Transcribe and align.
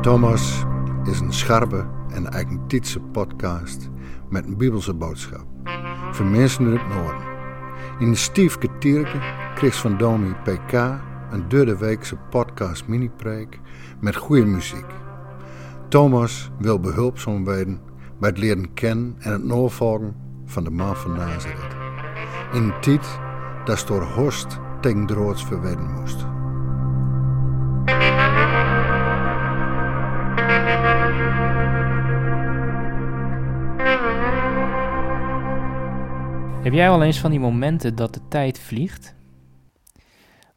Thomas 0.00 0.64
is 1.04 1.20
een 1.20 1.32
scherpe 1.32 1.86
en 2.08 2.26
eigentietse 2.26 3.00
podcast 3.00 3.90
met 4.28 4.46
een 4.46 4.56
bibelse 4.56 4.94
boodschap. 4.94 5.46
Voor 6.10 6.26
mensen 6.26 6.66
in 6.66 6.72
het 6.72 6.88
noorden. 6.88 7.22
In 7.98 8.10
de 8.10 8.16
Stiefke 8.16 8.68
Tierke 8.78 9.18
kreeg 9.54 9.74
van 9.74 9.96
Domi 9.96 10.34
PK 10.44 10.72
een 11.30 11.48
derde 11.48 11.76
weekse 11.76 12.16
podcast 12.16 12.86
mini-preek 12.86 13.60
met 14.00 14.16
goede 14.16 14.44
muziek. 14.44 14.86
Thomas 15.88 16.50
wil 16.58 16.80
behulpzaam 16.80 17.44
worden 17.44 17.80
bij 18.20 18.28
het 18.28 18.38
leren 18.38 18.74
kennen 18.74 19.16
en 19.18 19.32
het 19.32 19.44
navolgen 19.44 20.16
van 20.44 20.64
de 20.64 20.70
man 20.70 20.96
van 20.96 21.12
Nazareth. 21.12 21.76
In 22.52 22.62
een 22.62 22.80
tijd 22.80 23.18
dat 23.64 23.84
door 23.86 24.02
Horst 24.02 24.58
tegen 24.80 25.38
verwedden 25.38 25.92
moest. 25.92 26.26
Heb 36.62 36.72
jij 36.72 36.88
wel 36.88 37.02
eens 37.02 37.18
van 37.18 37.30
die 37.30 37.40
momenten 37.40 37.94
dat 37.94 38.14
de 38.14 38.20
tijd 38.28 38.58
vliegt? 38.58 39.14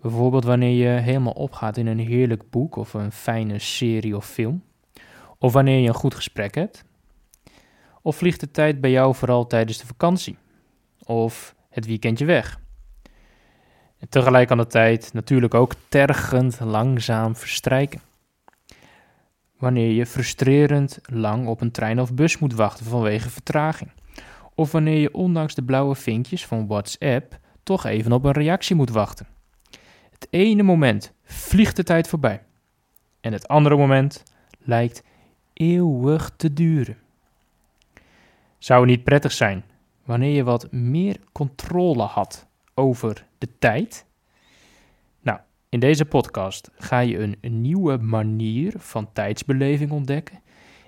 Bijvoorbeeld 0.01 0.43
wanneer 0.43 0.87
je 0.87 1.01
helemaal 1.01 1.33
opgaat 1.33 1.77
in 1.77 1.87
een 1.87 1.99
heerlijk 1.99 2.49
boek 2.49 2.75
of 2.75 2.93
een 2.93 3.11
fijne 3.11 3.59
serie 3.59 4.15
of 4.15 4.25
film. 4.25 4.63
Of 5.37 5.53
wanneer 5.53 5.79
je 5.79 5.87
een 5.87 5.93
goed 5.93 6.15
gesprek 6.15 6.55
hebt. 6.55 6.83
Of 8.01 8.15
vliegt 8.15 8.39
de 8.39 8.51
tijd 8.51 8.81
bij 8.81 8.91
jou 8.91 9.15
vooral 9.15 9.47
tijdens 9.47 9.77
de 9.77 9.85
vakantie? 9.85 10.37
Of 11.03 11.55
het 11.69 11.85
weekendje 11.85 12.25
weg? 12.25 12.60
En 14.01 14.09
tegelijk 14.09 14.47
kan 14.47 14.57
de 14.57 14.67
tijd 14.67 15.13
natuurlijk 15.13 15.53
ook 15.53 15.73
tergend 15.87 16.59
langzaam 16.59 17.35
verstrijken. 17.35 18.01
Wanneer 19.57 19.91
je 19.91 20.05
frustrerend 20.05 20.99
lang 21.03 21.47
op 21.47 21.61
een 21.61 21.71
trein 21.71 21.99
of 21.99 22.13
bus 22.13 22.37
moet 22.37 22.53
wachten 22.53 22.85
vanwege 22.85 23.29
vertraging. 23.29 23.91
Of 24.55 24.71
wanneer 24.71 24.99
je 24.99 25.13
ondanks 25.13 25.55
de 25.55 25.63
blauwe 25.63 25.95
vinkjes 25.95 26.45
van 26.45 26.67
WhatsApp 26.67 27.39
toch 27.63 27.85
even 27.85 28.11
op 28.11 28.23
een 28.23 28.31
reactie 28.31 28.75
moet 28.75 28.89
wachten. 28.89 29.27
Het 30.11 30.27
ene 30.29 30.63
moment 30.63 31.13
vliegt 31.23 31.75
de 31.75 31.83
tijd 31.83 32.07
voorbij. 32.07 32.43
En 33.19 33.33
het 33.33 33.47
andere 33.47 33.77
moment 33.77 34.23
lijkt 34.59 35.03
eeuwig 35.53 36.31
te 36.35 36.53
duren. 36.53 36.97
Zou 38.57 38.79
het 38.79 38.89
niet 38.89 39.03
prettig 39.03 39.31
zijn 39.31 39.63
wanneer 40.03 40.35
je 40.35 40.43
wat 40.43 40.71
meer 40.71 41.17
controle 41.31 42.03
had 42.03 42.47
over 42.73 43.29
de 43.41 43.57
tijd? 43.59 44.05
Nou, 45.21 45.39
in 45.69 45.79
deze 45.79 46.05
podcast 46.05 46.71
ga 46.75 46.99
je 46.99 47.35
een, 47.41 47.61
nieuwe 47.61 47.97
manier 47.97 48.73
van 48.77 49.13
tijdsbeleving 49.13 49.91
ontdekken, 49.91 50.41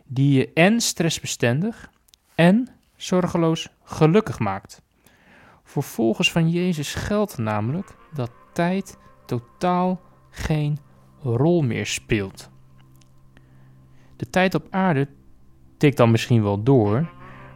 die 0.06 0.38
je 0.38 0.54
en 0.54 0.82
stressbestendig 0.82 1.92
en 2.36 2.68
zorgeloos 2.96 3.70
gelukkig 3.84 4.40
maakt. 4.40 4.82
Voor 5.64 5.84
volgers 5.84 6.32
van 6.32 6.50
Jezus 6.50 6.94
geldt 6.94 7.38
namelijk 7.38 7.96
dat 8.14 8.32
tijd 8.54 8.98
totaal 9.26 10.02
geen 10.30 10.78
rol 11.22 11.62
meer 11.62 11.86
speelt. 11.86 12.50
De 14.16 14.30
tijd 14.30 14.56
op 14.56 14.68
aarde 14.70 15.08
tikt 15.78 15.98
dan 15.98 16.12
misschien 16.12 16.44
wel 16.44 16.64
door, 16.64 17.12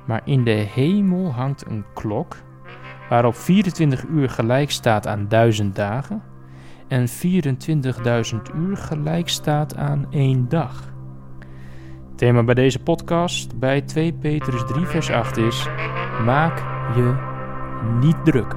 maar 0.07 0.21
in 0.25 0.43
de 0.43 0.51
hemel 0.51 1.31
hangt 1.31 1.65
een 1.65 1.85
klok 1.93 2.45
waarop 3.09 3.35
24 3.35 4.05
uur 4.05 4.29
gelijk 4.29 4.71
staat 4.71 5.07
aan 5.07 5.27
1000 5.27 5.75
dagen 5.75 6.21
en 6.87 7.07
24.000 7.07 8.55
uur 8.55 8.77
gelijk 8.77 9.29
staat 9.29 9.75
aan 9.75 10.05
één 10.09 10.49
dag. 10.49 10.95
Thema 12.15 12.43
bij 12.43 12.55
deze 12.55 12.79
podcast 12.79 13.59
bij 13.59 13.81
2 13.81 14.13
Petrus 14.13 14.65
3 14.65 14.85
vers 14.85 15.09
8 15.09 15.37
is: 15.37 15.67
Maak 16.25 16.57
je 16.95 17.15
niet 17.99 18.25
druk. 18.25 18.55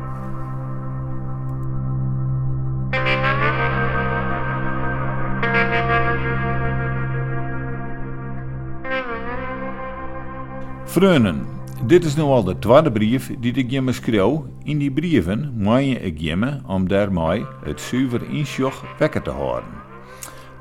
Freunen, 10.84 11.46
dit 11.86 12.04
is 12.04 12.16
nu 12.16 12.22
al 12.22 12.44
de 12.44 12.58
tweede 12.58 12.92
brief 12.92 13.30
die 13.40 13.52
ik 13.52 13.70
je 13.70 13.92
schreeuw. 13.92 14.46
In 14.62 14.78
die 14.78 14.90
brieven 14.90 15.52
je 15.82 16.00
ik 16.00 16.18
je 16.18 16.60
om 16.66 16.88
daarmee 16.88 17.44
het 17.64 17.80
zuiver 17.80 18.30
insjoch 18.30 18.84
wekker 18.98 19.22
te 19.22 19.30
houden. 19.30 19.68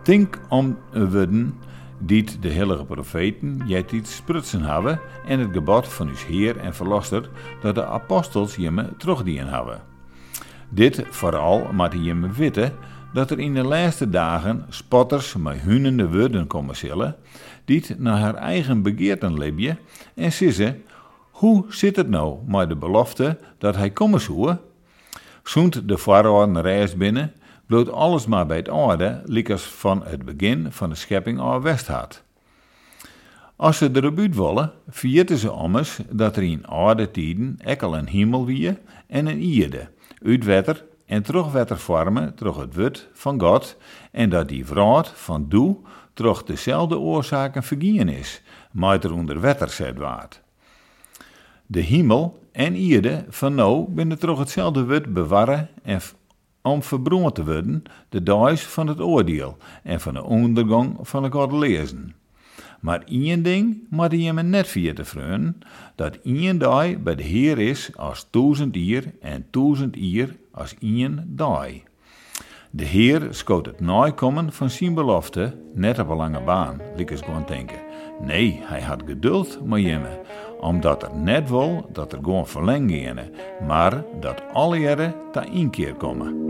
Denk 0.03 0.39
om 0.49 0.77
woorden 0.91 1.53
die 1.99 2.25
de 2.39 2.49
heilige 2.49 2.85
profeten 2.85 3.61
jet 3.65 3.91
iets 3.91 4.15
sprutsen 4.15 4.61
hebben 4.61 4.99
en 5.25 5.39
het 5.39 5.49
gebod 5.51 5.87
van 5.87 6.07
uw 6.07 6.15
Heer 6.27 6.57
en 6.57 6.75
Verlosser 6.75 7.29
dat 7.61 7.75
de 7.75 7.85
apostels 7.85 8.55
je 8.55 8.85
terugdien 8.97 9.47
hebben. 9.47 9.81
Dit 10.69 11.05
vooral 11.09 11.67
maar 11.73 11.97
je 11.97 12.13
me 12.13 12.31
weten 12.31 12.73
dat 13.13 13.31
er 13.31 13.39
in 13.39 13.53
de 13.53 13.63
laatste 13.63 14.09
dagen 14.09 14.65
spotters 14.69 15.35
met 15.35 15.59
hunende 15.59 16.09
woorden 16.09 16.47
komen 16.47 16.75
zullen, 16.75 17.15
die 17.65 17.83
naar 17.97 18.17
haar 18.17 18.35
eigen 18.35 18.81
begeerten 18.81 19.37
leven 19.37 19.77
en 20.15 20.31
zeggen, 20.31 20.81
hoe 21.39 21.65
zit 21.69 21.95
het 21.95 22.09
nou 22.09 22.37
met 22.45 22.69
de 22.69 22.75
belofte 22.75 23.37
dat 23.57 23.75
hij 23.75 23.89
komen 23.89 24.21
zou? 24.21 24.57
Zoent 25.43 25.87
de 25.87 25.97
farao 25.97 26.43
reis 26.61 26.95
binnen, 26.95 27.33
bloot 27.65 27.91
alles 27.91 28.25
maar 28.25 28.45
bij 28.45 28.57
het 28.57 28.69
orde, 28.69 29.21
liekers 29.25 29.63
van 29.63 30.03
het 30.05 30.25
begin 30.25 30.71
van 30.71 30.89
de 30.89 30.95
schepping 30.95 31.39
al 31.39 31.61
west 31.61 31.87
had. 31.87 32.23
Als 33.55 33.77
ze 33.77 33.89
erop 33.93 34.17
uit 34.19 34.35
willen, 34.35 34.71
vierten 34.89 35.37
ze 35.37 35.51
ommers 35.51 35.99
dat 36.09 36.35
er 36.35 36.43
in 36.43 36.67
oude 36.67 37.11
tijden 37.11 37.55
ekkel 37.59 37.97
een 37.97 38.07
hemel 38.07 38.45
wie 38.45 38.77
en 39.07 39.27
een 39.27 39.41
ierde, 39.41 39.89
uit 40.25 40.43
wetter 40.43 40.85
en 41.05 41.23
terug 41.23 41.51
wetter 41.51 41.77
vormen 41.77 42.35
terug 42.35 42.57
het 42.57 42.73
wut 42.73 43.09
van 43.13 43.39
God, 43.39 43.77
en 44.11 44.29
dat 44.29 44.47
die 44.47 44.65
vrouw 44.65 45.03
van 45.03 45.45
doe 45.49 45.77
terug 46.13 46.43
dezelfde 46.43 46.97
oorzaken 46.97 47.63
vergien 47.63 48.09
is, 48.09 48.41
maar 48.71 49.03
er 49.03 49.13
onder 49.13 49.41
wetter 49.41 49.69
zet 49.69 49.97
waard. 49.97 50.41
De 51.71 51.79
hemel 51.79 52.39
en 52.51 52.75
ierde 52.75 53.25
van 53.29 53.55
nou 53.55 53.89
binnen 53.89 54.19
terug 54.19 54.39
hetzelfde 54.39 54.83
wut 54.83 55.13
bewarren 55.13 55.69
en 55.83 56.01
om 56.61 56.83
verbroond 56.83 57.35
te 57.35 57.45
worden 57.45 57.83
de 58.09 58.23
duis 58.23 58.61
van 58.61 58.87
het 58.87 58.99
oordeel 58.99 59.57
en 59.83 59.99
van 59.99 60.13
de 60.13 60.23
ondergang 60.23 60.97
van 61.01 61.23
de 61.23 61.31
God 61.31 61.51
lezen. 61.51 62.15
Maar 62.79 63.03
één 63.05 63.43
ding 63.43 63.77
moet 63.89 64.11
je 64.11 64.33
me 64.33 64.41
net 64.41 64.67
via 64.67 64.93
te 64.93 65.05
vreun, 65.05 65.57
dat 65.95 66.19
één 66.23 66.57
dag 66.57 66.97
bij 66.97 67.15
de 67.15 67.23
Heer 67.23 67.59
is 67.59 67.97
als 67.97 68.27
duizend 68.29 68.75
ier 68.75 69.13
en 69.21 69.45
duizend 69.51 69.95
ier 69.95 70.35
als 70.51 70.75
één 70.79 71.23
dag. 71.35 71.67
De 72.71 72.85
Heer 72.85 73.27
schoot 73.29 73.65
het 73.65 73.79
naaikommen 73.79 74.53
van 74.53 74.69
zijn 74.69 74.93
belofte 74.93 75.57
net 75.73 75.99
op 75.99 76.09
een 76.09 76.15
lange 76.15 76.41
baan, 76.41 76.81
liek 76.95 77.09
eens 77.09 77.21
gewoon 77.21 77.45
denken. 77.47 77.77
Nee, 78.21 78.59
hij 78.63 78.81
had 78.81 79.03
geduld 79.05 79.59
met 79.65 79.83
me, 79.83 80.19
omdat 80.59 81.03
er 81.03 81.09
net 81.13 81.49
wel 81.49 81.85
dat 81.91 82.11
er 82.11 82.19
gewoon 82.23 82.47
verlengen 82.47 83.17
maar 83.67 84.03
dat 84.19 84.43
alle 84.53 84.77
jaren 84.77 85.13
ta 85.31 85.45
één 85.53 85.69
keer 85.69 85.93
komen. 85.93 86.47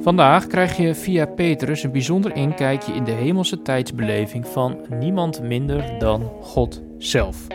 Vandaag 0.00 0.46
krijg 0.46 0.76
je 0.76 0.94
via 0.94 1.26
Petrus 1.26 1.82
een 1.82 1.92
bijzonder 1.92 2.36
inkijkje 2.36 2.92
in 2.92 3.04
de 3.04 3.10
hemelse 3.10 3.62
tijdsbeleving 3.62 4.46
van 4.46 4.78
niemand 4.98 5.42
minder 5.42 5.98
dan 5.98 6.30
God 6.40 6.82
zelf. 6.98 7.46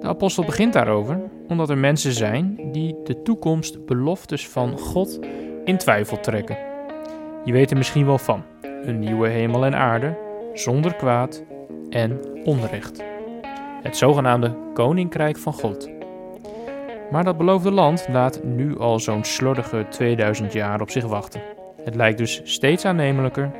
De 0.00 0.06
apostel 0.06 0.44
begint 0.44 0.72
daarover 0.72 1.20
omdat 1.48 1.70
er 1.70 1.78
mensen 1.78 2.12
zijn 2.12 2.58
die 2.72 2.96
de 3.04 3.22
toekomst 3.22 3.86
beloftes 3.86 4.48
van 4.48 4.78
God 4.78 5.18
in 5.64 5.76
twijfel 5.76 6.20
trekken. 6.20 6.58
Je 7.44 7.52
weet 7.52 7.70
er 7.70 7.76
misschien 7.76 8.06
wel 8.06 8.18
van: 8.18 8.42
een 8.84 8.98
nieuwe 8.98 9.28
hemel 9.28 9.64
en 9.64 9.74
aarde, 9.74 10.18
zonder 10.54 10.94
kwaad 10.94 11.44
en 11.90 12.20
onrecht. 12.44 13.02
Het 13.82 13.96
zogenaamde 13.96 14.56
Koninkrijk 14.74 15.38
van 15.38 15.52
God. 15.52 15.90
Maar 17.10 17.24
dat 17.24 17.36
beloofde 17.36 17.70
land 17.70 18.06
laat 18.08 18.44
nu 18.44 18.78
al 18.78 19.00
zo'n 19.00 19.24
slordige 19.24 19.86
2000 19.90 20.52
jaar 20.52 20.80
op 20.80 20.90
zich 20.90 21.04
wachten. 21.04 21.42
Het 21.84 21.94
lijkt 21.94 22.18
dus 22.18 22.40
steeds 22.44 22.84
aannemelijker 22.84 23.50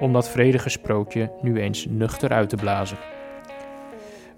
om 0.00 0.12
dat 0.12 0.28
vredige 0.28 0.68
sprookje 0.68 1.30
nu 1.42 1.60
eens 1.60 1.86
nuchter 1.88 2.30
uit 2.30 2.48
te 2.48 2.56
blazen. 2.56 2.98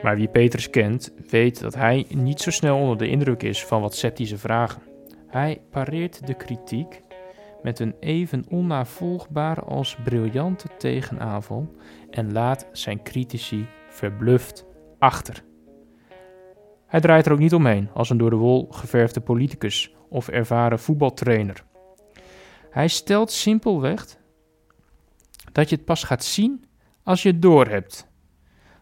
Maar 0.02 0.16
wie 0.16 0.28
Petrus 0.28 0.70
kent, 0.70 1.12
weet 1.30 1.60
dat 1.60 1.74
hij 1.74 2.06
niet 2.08 2.40
zo 2.40 2.50
snel 2.50 2.78
onder 2.78 2.98
de 2.98 3.08
indruk 3.08 3.42
is 3.42 3.64
van 3.64 3.80
wat 3.80 3.94
sceptische 3.94 4.38
vragen. 4.38 4.82
Hij 5.26 5.60
pareert 5.70 6.26
de 6.26 6.34
kritiek 6.34 7.02
met 7.66 7.78
een 7.78 7.94
even 8.00 8.44
onnavolgbare 8.48 9.60
als 9.60 9.96
briljante 10.04 10.68
tegenaanval 10.78 11.74
en 12.10 12.32
laat 12.32 12.68
zijn 12.72 13.02
critici 13.02 13.66
verbluft 13.88 14.66
achter. 14.98 15.44
Hij 16.86 17.00
draait 17.00 17.26
er 17.26 17.32
ook 17.32 17.38
niet 17.38 17.54
omheen 17.54 17.90
als 17.94 18.10
een 18.10 18.16
door 18.16 18.30
de 18.30 18.36
wol 18.36 18.66
geverfde 18.70 19.20
politicus 19.20 19.94
of 20.08 20.28
ervaren 20.28 20.78
voetbaltrainer. 20.78 21.64
Hij 22.70 22.88
stelt 22.88 23.30
simpelweg 23.30 24.16
dat 25.52 25.68
je 25.68 25.76
het 25.76 25.84
pas 25.84 26.04
gaat 26.04 26.24
zien 26.24 26.64
als 27.02 27.22
je 27.22 27.28
het 27.28 27.42
doorhebt. 27.42 28.08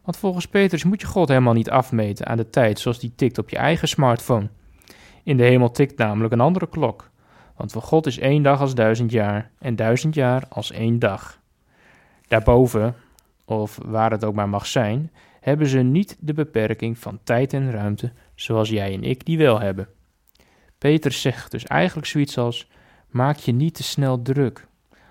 Want 0.02 0.16
volgens 0.16 0.48
Petrus 0.48 0.84
moet 0.84 1.00
je 1.00 1.06
God 1.06 1.28
helemaal 1.28 1.52
niet 1.52 1.70
afmeten 1.70 2.26
aan 2.26 2.36
de 2.36 2.50
tijd 2.50 2.78
zoals 2.78 2.98
die 2.98 3.14
tikt 3.14 3.38
op 3.38 3.50
je 3.50 3.56
eigen 3.56 3.88
smartphone. 3.88 4.50
In 5.22 5.36
de 5.36 5.44
hemel 5.44 5.70
tikt 5.70 5.98
namelijk 5.98 6.32
een 6.32 6.40
andere 6.40 6.68
klok. 6.68 7.12
Want 7.56 7.72
voor 7.72 7.82
God 7.82 8.06
is 8.06 8.18
één 8.18 8.42
dag 8.42 8.60
als 8.60 8.74
duizend 8.74 9.10
jaar 9.10 9.50
en 9.58 9.76
duizend 9.76 10.14
jaar 10.14 10.46
als 10.48 10.70
één 10.70 10.98
dag. 10.98 11.40
Daarboven, 12.28 12.94
of 13.44 13.78
waar 13.84 14.10
het 14.10 14.24
ook 14.24 14.34
maar 14.34 14.48
mag 14.48 14.66
zijn, 14.66 15.12
hebben 15.40 15.66
ze 15.66 15.78
niet 15.78 16.16
de 16.20 16.32
beperking 16.32 16.98
van 16.98 17.18
tijd 17.24 17.52
en 17.52 17.70
ruimte 17.70 18.12
zoals 18.34 18.68
jij 18.68 18.94
en 18.94 19.02
ik 19.02 19.24
die 19.24 19.38
wel 19.38 19.60
hebben. 19.60 19.88
Petrus 20.78 21.20
zegt 21.20 21.50
dus 21.50 21.64
eigenlijk 21.64 22.06
zoiets 22.06 22.38
als: 22.38 22.70
maak 23.10 23.36
je 23.36 23.52
niet 23.52 23.74
te 23.74 23.82
snel 23.82 24.22
druk. 24.22 24.66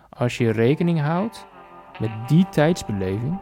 Als 0.09 0.37
je 0.37 0.51
rekening 0.51 0.99
houdt 0.99 1.45
met 1.99 2.11
die 2.27 2.49
tijdsbeleving, 2.49 3.39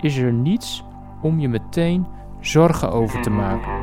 is 0.00 0.16
er 0.16 0.32
niets 0.32 0.82
om 1.22 1.40
je 1.40 1.48
meteen 1.48 2.06
zorgen 2.40 2.92
over 2.92 3.22
te 3.22 3.30
maken. 3.30 3.79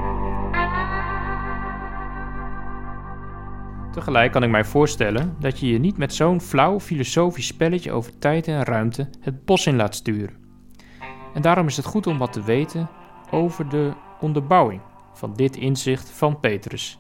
Tegelijk 3.98 4.32
kan 4.32 4.44
ik 4.44 4.50
mij 4.50 4.66
voorstellen 4.66 5.36
dat 5.40 5.60
je 5.60 5.68
je 5.68 5.80
niet 5.80 5.98
met 5.98 6.14
zo'n 6.14 6.42
flauw 6.42 6.80
filosofisch 6.80 7.48
spelletje 7.48 7.92
over 7.92 8.20
tijd 8.20 8.48
en 8.48 8.64
ruimte 8.64 9.10
het 9.20 9.46
bos 9.46 9.68
in 9.68 9.76
laat 9.76 9.96
sturen. 9.96 10.36
En 11.34 11.42
daarom 11.42 11.68
is 11.68 11.78
het 11.78 11.86
goed 11.86 12.08
om 12.08 12.18
wat 12.18 12.34
te 12.34 12.44
weten 12.44 12.90
over 13.32 13.70
de 13.70 13.94
onderbouwing 14.20 14.82
van 15.14 15.34
dit 15.34 15.56
inzicht 15.56 16.10
van 16.10 16.40
Petrus. 16.40 17.00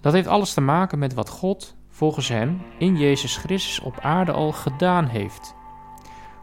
Dat 0.00 0.12
heeft 0.12 0.26
alles 0.26 0.54
te 0.54 0.60
maken 0.60 0.98
met 0.98 1.14
wat 1.14 1.28
God 1.28 1.76
volgens 1.88 2.28
hem 2.28 2.60
in 2.78 2.96
Jezus 2.96 3.36
Christus 3.36 3.80
op 3.80 3.98
aarde 4.00 4.32
al 4.32 4.52
gedaan 4.52 5.06
heeft. 5.06 5.54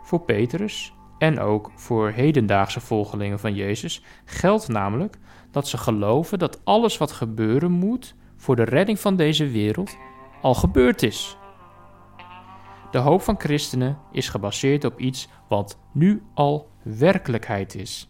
Voor 0.04 0.22
Petrus 0.22 0.94
en 1.18 1.40
ook 1.40 1.72
voor 1.76 2.10
hedendaagse 2.10 2.80
volgelingen 2.80 3.40
van 3.40 3.54
Jezus 3.54 4.04
geldt 4.26 4.68
namelijk 4.68 5.18
dat 5.52 5.68
ze 5.68 5.78
geloven 5.78 6.40
dat 6.40 6.62
alles 6.64 6.98
wat 6.98 7.12
gebeuren 7.12 7.72
moet 7.72 8.18
voor 8.40 8.56
de 8.56 8.64
redding 8.64 9.00
van 9.00 9.16
deze 9.16 9.48
wereld 9.48 9.98
al 10.42 10.54
gebeurd 10.54 11.04
is. 11.04 11.38
De 12.92 12.98
hoop 12.98 13.22
van 13.22 13.40
christenen 13.40 13.98
is 14.12 14.30
gebaseerd 14.30 14.86
op 14.86 15.00
iets 15.00 15.28
wat 15.48 15.80
nu 15.92 16.24
al 16.34 16.70
werkelijkheid 16.84 17.76
is. 17.76 18.10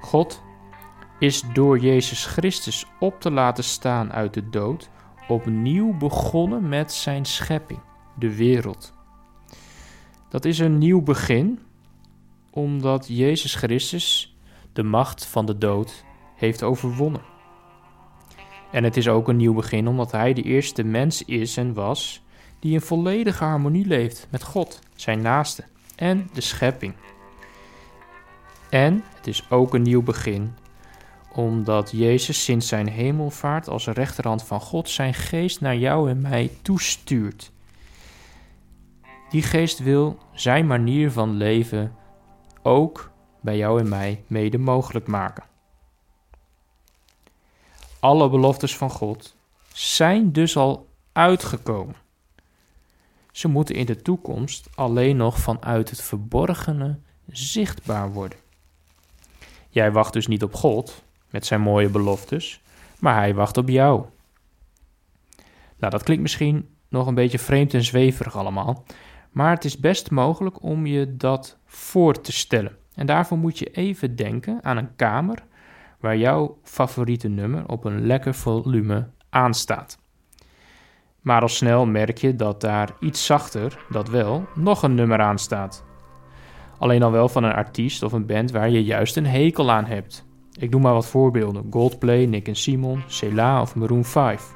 God 0.00 0.42
is 1.18 1.42
door 1.52 1.78
Jezus 1.78 2.26
Christus 2.26 2.86
op 3.00 3.20
te 3.20 3.30
laten 3.30 3.64
staan 3.64 4.12
uit 4.12 4.34
de 4.34 4.48
dood 4.48 4.90
opnieuw 5.28 5.96
begonnen 5.96 6.68
met 6.68 6.92
zijn 6.92 7.24
schepping, 7.24 7.80
de 8.18 8.36
wereld. 8.36 8.94
Dat 10.28 10.44
is 10.44 10.58
een 10.58 10.78
nieuw 10.78 11.02
begin, 11.02 11.60
omdat 12.50 13.08
Jezus 13.08 13.54
Christus 13.54 14.36
de 14.72 14.82
macht 14.82 15.26
van 15.26 15.46
de 15.46 15.58
dood 15.58 16.04
heeft 16.34 16.62
overwonnen. 16.62 17.31
En 18.72 18.84
het 18.84 18.96
is 18.96 19.08
ook 19.08 19.28
een 19.28 19.36
nieuw 19.36 19.54
begin, 19.54 19.88
omdat 19.88 20.12
Hij 20.12 20.32
de 20.32 20.42
eerste 20.42 20.82
mens 20.82 21.24
is 21.24 21.56
en 21.56 21.74
was 21.74 22.22
die 22.58 22.72
in 22.72 22.80
volledige 22.80 23.44
harmonie 23.44 23.86
leeft 23.86 24.26
met 24.30 24.42
God, 24.42 24.80
zijn 24.94 25.22
naaste 25.22 25.64
en 25.96 26.28
de 26.32 26.40
schepping. 26.40 26.94
En 28.70 29.02
het 29.14 29.26
is 29.26 29.50
ook 29.50 29.74
een 29.74 29.82
nieuw 29.82 30.02
begin, 30.02 30.54
omdat 31.32 31.90
Jezus 31.90 32.44
sinds 32.44 32.68
zijn 32.68 32.88
hemelvaart 32.88 33.68
als 33.68 33.86
rechterhand 33.86 34.44
van 34.44 34.60
God 34.60 34.88
zijn 34.88 35.14
geest 35.14 35.60
naar 35.60 35.76
jou 35.76 36.10
en 36.10 36.20
mij 36.20 36.50
toestuurt. 36.62 37.52
Die 39.30 39.42
geest 39.42 39.78
wil 39.78 40.18
zijn 40.32 40.66
manier 40.66 41.10
van 41.10 41.36
leven 41.36 41.94
ook 42.62 43.10
bij 43.40 43.56
jou 43.56 43.80
en 43.80 43.88
mij 43.88 44.24
mede 44.26 44.58
mogelijk 44.58 45.06
maken. 45.06 45.44
Alle 48.02 48.28
beloftes 48.28 48.76
van 48.76 48.90
God 48.90 49.36
zijn 49.72 50.32
dus 50.32 50.56
al 50.56 50.88
uitgekomen. 51.12 51.94
Ze 53.32 53.48
moeten 53.48 53.74
in 53.74 53.86
de 53.86 54.02
toekomst 54.02 54.68
alleen 54.74 55.16
nog 55.16 55.38
vanuit 55.38 55.90
het 55.90 56.02
verborgene 56.02 56.98
zichtbaar 57.26 58.12
worden. 58.12 58.38
Jij 59.68 59.92
wacht 59.92 60.12
dus 60.12 60.26
niet 60.26 60.42
op 60.42 60.54
God 60.54 61.02
met 61.30 61.46
zijn 61.46 61.60
mooie 61.60 61.88
beloftes, 61.88 62.60
maar 62.98 63.14
hij 63.14 63.34
wacht 63.34 63.56
op 63.56 63.68
jou. 63.68 64.04
Nou, 65.76 65.92
dat 65.92 66.02
klinkt 66.02 66.22
misschien 66.22 66.68
nog 66.88 67.06
een 67.06 67.14
beetje 67.14 67.38
vreemd 67.38 67.74
en 67.74 67.84
zweverig 67.84 68.36
allemaal, 68.36 68.84
maar 69.30 69.50
het 69.50 69.64
is 69.64 69.78
best 69.78 70.10
mogelijk 70.10 70.62
om 70.62 70.86
je 70.86 71.16
dat 71.16 71.58
voor 71.64 72.20
te 72.20 72.32
stellen. 72.32 72.76
En 72.94 73.06
daarvoor 73.06 73.38
moet 73.38 73.58
je 73.58 73.70
even 73.70 74.16
denken 74.16 74.58
aan 74.62 74.76
een 74.76 74.96
kamer 74.96 75.44
waar 76.02 76.16
jouw 76.16 76.58
favoriete 76.62 77.28
nummer 77.28 77.68
op 77.68 77.84
een 77.84 78.06
lekker 78.06 78.34
volume 78.34 79.08
aanstaat. 79.30 79.98
Maar 81.20 81.42
al 81.42 81.48
snel 81.48 81.86
merk 81.86 82.18
je 82.18 82.36
dat 82.36 82.60
daar 82.60 82.90
iets 83.00 83.26
zachter, 83.26 83.84
dat 83.88 84.08
wel, 84.08 84.46
nog 84.54 84.82
een 84.82 84.94
nummer 84.94 85.20
aan 85.20 85.38
staat. 85.38 85.84
Alleen 86.78 87.00
dan 87.00 87.12
wel 87.12 87.28
van 87.28 87.44
een 87.44 87.52
artiest 87.52 88.02
of 88.02 88.12
een 88.12 88.26
band 88.26 88.50
waar 88.50 88.70
je 88.70 88.84
juist 88.84 89.16
een 89.16 89.26
hekel 89.26 89.70
aan 89.70 89.84
hebt. 89.84 90.26
Ik 90.58 90.70
doe 90.70 90.80
maar 90.80 90.92
wat 90.92 91.06
voorbeelden: 91.06 91.66
Goldplay, 91.70 92.24
Nick 92.24 92.48
en 92.48 92.56
Simon, 92.56 93.02
Cela 93.06 93.60
of 93.60 93.74
Maroon 93.74 94.04
5. 94.04 94.52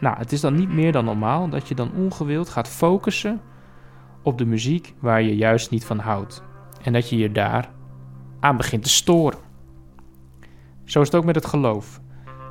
Nou, 0.00 0.16
het 0.18 0.32
is 0.32 0.40
dan 0.40 0.54
niet 0.54 0.72
meer 0.72 0.92
dan 0.92 1.04
normaal 1.04 1.48
dat 1.48 1.68
je 1.68 1.74
dan 1.74 1.92
ongewild 1.96 2.48
gaat 2.48 2.68
focussen 2.68 3.40
op 4.22 4.38
de 4.38 4.44
muziek 4.44 4.94
waar 4.98 5.22
je 5.22 5.36
juist 5.36 5.70
niet 5.70 5.84
van 5.84 5.98
houdt. 5.98 6.42
En 6.82 6.92
dat 6.92 7.08
je 7.08 7.16
je 7.16 7.32
daar 7.32 7.70
aan 8.40 8.56
begint 8.56 8.82
te 8.82 8.88
storen. 8.88 9.51
Zo 10.84 11.00
is 11.00 11.06
het 11.06 11.16
ook 11.16 11.24
met 11.24 11.34
het 11.34 11.46
geloof. 11.46 12.00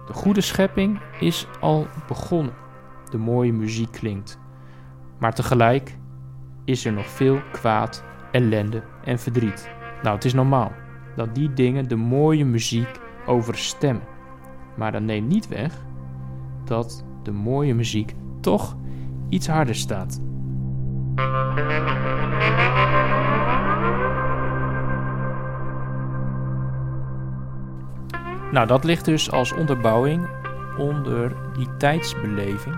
De 0.08 0.14
goede 0.14 0.42
schepping 0.42 1.00
is 1.20 1.48
al 1.60 1.88
begonnen. 2.08 2.54
De 3.10 3.18
mooie 3.18 3.54
muziek 3.54 3.92
klinkt. 3.92 4.40
Maar 5.20 5.34
tegelijk 5.34 5.98
is 6.66 6.86
er 6.86 6.94
nog 6.94 7.06
veel 7.06 7.40
kwaad, 7.52 8.04
ellende 8.32 8.84
en 9.04 9.20
verdriet. 9.20 9.70
Nou, 10.04 10.16
het 10.16 10.26
is 10.26 10.34
normaal 10.34 10.72
dat 11.16 11.36
die 11.36 11.54
dingen 11.54 11.88
de 11.88 11.96
mooie 11.96 12.46
muziek 12.46 13.00
overstemmen. 13.26 14.08
Maar 14.78 14.92
dat 14.92 15.02
neemt 15.02 15.28
niet 15.28 15.48
weg 15.48 15.86
dat 16.66 17.06
de 17.24 17.32
mooie 17.32 17.74
muziek 17.74 18.16
toch 18.40 18.78
iets 19.30 19.48
harder 19.48 19.76
staat. 19.76 20.22
Nou, 28.52 28.68
dat 28.68 28.84
ligt 28.84 29.06
dus 29.06 29.32
als 29.32 29.54
onderbouwing 29.54 30.28
onder 30.78 31.36
die 31.54 31.68
tijdsbeleving 31.78 32.76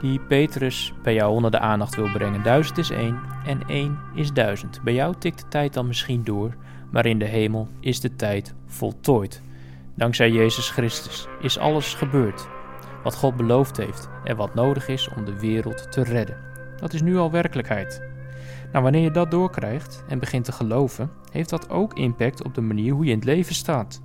die 0.00 0.20
Petrus 0.20 0.92
bij 1.02 1.14
jou 1.14 1.32
onder 1.32 1.50
de 1.50 1.58
aandacht 1.58 1.96
wil 1.96 2.10
brengen. 2.12 2.42
Duizend 2.42 2.78
is 2.78 2.90
één 2.90 3.18
en 3.44 3.62
één 3.66 3.98
is 4.14 4.32
duizend. 4.32 4.80
Bij 4.82 4.94
jou 4.94 5.14
tikt 5.18 5.40
de 5.40 5.48
tijd 5.48 5.74
dan 5.74 5.86
misschien 5.86 6.24
door, 6.24 6.54
maar 6.90 7.06
in 7.06 7.18
de 7.18 7.24
hemel 7.24 7.68
is 7.80 8.00
de 8.00 8.16
tijd 8.16 8.54
voltooid. 8.66 9.42
Dankzij 9.94 10.30
Jezus 10.30 10.70
Christus 10.70 11.26
is 11.40 11.58
alles 11.58 11.94
gebeurd 11.94 12.48
wat 13.02 13.14
God 13.14 13.36
beloofd 13.36 13.76
heeft 13.76 14.08
en 14.24 14.36
wat 14.36 14.54
nodig 14.54 14.88
is 14.88 15.08
om 15.16 15.24
de 15.24 15.38
wereld 15.38 15.92
te 15.92 16.02
redden. 16.02 16.36
Dat 16.80 16.92
is 16.92 17.02
nu 17.02 17.16
al 17.16 17.30
werkelijkheid. 17.30 18.02
Nou, 18.72 18.82
wanneer 18.82 19.02
je 19.02 19.10
dat 19.10 19.30
doorkrijgt 19.30 20.04
en 20.08 20.18
begint 20.18 20.44
te 20.44 20.52
geloven, 20.52 21.10
heeft 21.32 21.50
dat 21.50 21.70
ook 21.70 21.94
impact 21.94 22.44
op 22.44 22.54
de 22.54 22.60
manier 22.60 22.92
hoe 22.92 23.04
je 23.04 23.10
in 23.10 23.16
het 23.16 23.24
leven 23.24 23.54
staat. 23.54 24.02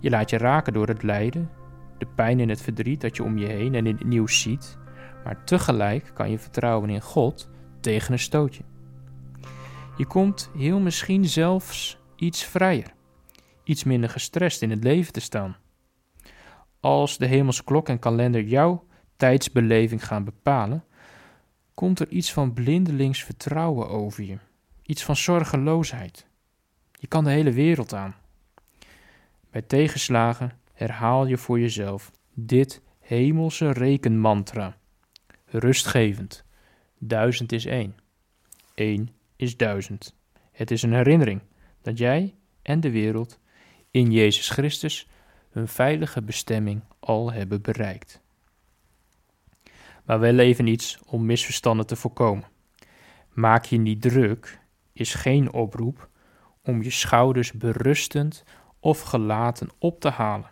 Je 0.00 0.10
laat 0.10 0.30
je 0.30 0.38
raken 0.38 0.72
door 0.72 0.88
het 0.88 1.02
lijden, 1.02 1.50
de 1.98 2.06
pijn 2.06 2.40
en 2.40 2.48
het 2.48 2.62
verdriet 2.62 3.00
dat 3.00 3.16
je 3.16 3.24
om 3.24 3.38
je 3.38 3.46
heen 3.46 3.74
en 3.74 3.86
in 3.86 3.96
het 3.96 4.06
nieuws 4.06 4.40
ziet, 4.40 4.78
maar 5.24 5.44
tegelijk 5.44 6.10
kan 6.14 6.30
je 6.30 6.38
vertrouwen 6.38 6.90
in 6.90 7.00
God 7.00 7.48
tegen 7.80 8.12
een 8.12 8.18
stootje. 8.18 8.62
Je 9.96 10.06
komt 10.06 10.50
heel 10.56 10.80
misschien 10.80 11.24
zelfs 11.24 11.98
iets 12.16 12.44
vrijer, 12.44 12.94
iets 13.64 13.84
minder 13.84 14.10
gestrest 14.10 14.62
in 14.62 14.70
het 14.70 14.84
leven 14.84 15.12
te 15.12 15.20
staan. 15.20 15.56
Als 16.80 17.18
de 17.18 17.26
hemelse 17.26 17.64
klok 17.64 17.88
en 17.88 17.98
kalender 17.98 18.42
jouw 18.42 18.86
tijdsbeleving 19.16 20.06
gaan 20.06 20.24
bepalen, 20.24 20.84
komt 21.74 22.00
er 22.00 22.08
iets 22.08 22.32
van 22.32 22.52
blindelings 22.52 23.24
vertrouwen 23.24 23.88
over 23.88 24.24
je, 24.24 24.38
iets 24.82 25.04
van 25.04 25.16
zorgeloosheid. 25.16 26.26
Je 26.92 27.06
kan 27.06 27.24
de 27.24 27.30
hele 27.30 27.52
wereld 27.52 27.94
aan. 27.94 28.14
Bij 29.50 29.62
tegenslagen 29.62 30.58
herhaal 30.72 31.26
je 31.26 31.36
voor 31.36 31.60
jezelf 31.60 32.12
dit 32.34 32.82
hemelse 32.98 33.72
rekenmantra. 33.72 34.76
Rustgevend. 35.44 36.44
Duizend 36.98 37.52
is 37.52 37.64
één. 37.64 37.94
Eén 38.74 39.10
is 39.36 39.56
duizend. 39.56 40.16
Het 40.52 40.70
is 40.70 40.82
een 40.82 40.92
herinnering 40.92 41.40
dat 41.82 41.98
jij 41.98 42.34
en 42.62 42.80
de 42.80 42.90
wereld 42.90 43.38
in 43.90 44.10
Jezus 44.10 44.48
Christus 44.48 45.08
hun 45.50 45.68
veilige 45.68 46.22
bestemming 46.22 46.82
al 47.00 47.32
hebben 47.32 47.62
bereikt. 47.62 48.20
Maar 50.04 50.20
wel 50.20 50.38
even 50.38 50.66
iets 50.66 50.98
om 51.06 51.26
misverstanden 51.26 51.86
te 51.86 51.96
voorkomen. 51.96 52.44
Maak 53.32 53.64
je 53.64 53.76
niet 53.76 54.02
druk 54.02 54.60
is 54.92 55.14
geen 55.14 55.52
oproep 55.52 56.08
om 56.62 56.82
je 56.82 56.90
schouders 56.90 57.52
berustend 57.52 58.44
of 58.80 59.00
gelaten 59.00 59.68
op 59.78 60.00
te 60.00 60.08
halen 60.08 60.50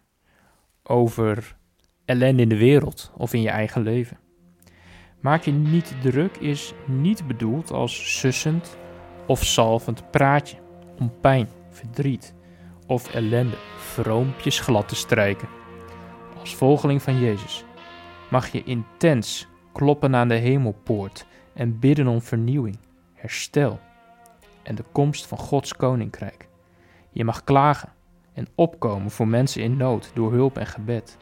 over 0.83 1.57
ellende 2.05 2.43
in 2.43 2.49
de 2.49 2.57
wereld 2.57 3.13
of 3.17 3.33
in 3.33 3.41
je 3.41 3.51
eigen 3.51 3.83
leven. 3.83 4.19
Maak 5.21 5.43
je 5.43 5.53
niet 5.53 5.95
druk 6.03 6.37
is 6.37 6.75
niet 6.87 7.27
bedoeld 7.27 7.71
als 7.71 8.19
sussend 8.19 8.77
of 9.27 9.45
salvend 9.45 10.11
praatje 10.11 10.57
om 10.99 11.13
pijn, 11.21 11.49
verdriet 11.71 12.35
of 12.87 13.15
ellende 13.15 13.57
vroompjes 13.77 14.61
glad 14.61 14.89
te 14.89 14.95
strijken. 14.95 15.49
Als 16.41 16.55
volgeling 16.55 17.03
van 17.03 17.19
Jezus 17.19 17.65
mag 18.31 18.49
je 18.49 18.65
intens 18.65 19.49
kloppen 19.73 20.17
aan 20.17 20.29
de 20.29 20.35
hemelpoort 20.35 21.27
en 21.55 21.79
bidden 21.79 22.07
om 22.07 22.23
vernieuwing, 22.23 22.79
herstel 23.15 23.81
en 24.63 24.75
de 24.75 24.85
komst 24.93 25.27
van 25.27 25.39
Gods 25.39 25.75
koninkrijk. 25.75 26.49
Je 27.11 27.25
mag 27.25 27.45
klagen 27.45 27.93
en 28.39 28.49
opkomen 28.55 29.11
voor 29.11 29.29
mensen 29.29 29.63
in 29.63 29.77
nood 29.77 30.11
door 30.15 30.33
hulp 30.33 30.59
en 30.59 30.67
gebed. 30.67 31.17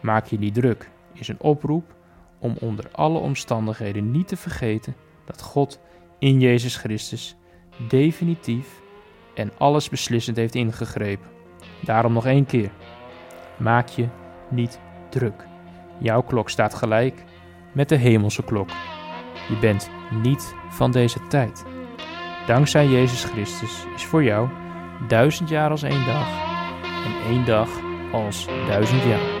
Maak 0.00 0.26
je 0.26 0.38
niet 0.38 0.54
druk 0.54 0.90
is 1.12 1.28
een 1.28 1.40
oproep 1.40 1.94
om 2.38 2.56
onder 2.60 2.84
alle 2.92 3.18
omstandigheden 3.18 4.10
niet 4.10 4.28
te 4.28 4.36
vergeten 4.36 4.94
dat 5.24 5.42
God 5.42 5.80
in 6.18 6.40
Jezus 6.40 6.76
Christus 6.76 7.36
definitief 7.88 8.80
en 9.34 9.50
alles 9.58 9.88
beslissend 9.88 10.36
heeft 10.36 10.54
ingegrepen. 10.54 11.28
Daarom 11.82 12.12
nog 12.12 12.26
één 12.26 12.46
keer. 12.46 12.70
Maak 13.58 13.88
je 13.88 14.08
niet 14.50 14.80
druk. 15.08 15.46
Jouw 15.98 16.22
klok 16.22 16.50
staat 16.50 16.74
gelijk 16.74 17.24
met 17.72 17.88
de 17.88 17.96
hemelse 17.96 18.44
klok. 18.44 18.68
Je 19.48 19.58
bent 19.60 19.90
niet 20.22 20.54
van 20.68 20.90
deze 20.90 21.26
tijd. 21.26 21.64
Dankzij 22.46 22.86
Jezus 22.86 23.24
Christus 23.24 23.84
is 23.94 24.04
voor 24.04 24.24
jou 24.24 24.48
duizend 25.06 25.48
jaar 25.48 25.70
als 25.70 25.82
één 25.82 26.06
dag 26.06 26.28
en 27.04 27.30
één 27.30 27.44
dag 27.44 27.68
als 28.12 28.46
duizend 28.66 29.02
jaar. 29.02 29.39